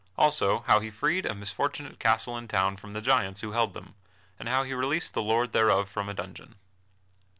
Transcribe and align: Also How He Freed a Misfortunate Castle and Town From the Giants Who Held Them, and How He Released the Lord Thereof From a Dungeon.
Also 0.17 0.61
How 0.61 0.79
He 0.79 0.89
Freed 0.89 1.27
a 1.27 1.35
Misfortunate 1.35 1.99
Castle 1.99 2.35
and 2.35 2.49
Town 2.49 2.75
From 2.75 2.93
the 2.93 3.01
Giants 3.01 3.41
Who 3.41 3.51
Held 3.51 3.75
Them, 3.75 3.93
and 4.39 4.49
How 4.49 4.63
He 4.63 4.73
Released 4.73 5.13
the 5.13 5.21
Lord 5.21 5.53
Thereof 5.53 5.87
From 5.89 6.09
a 6.09 6.13
Dungeon. 6.15 6.55